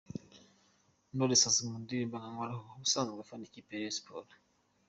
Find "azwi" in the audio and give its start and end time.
1.49-1.63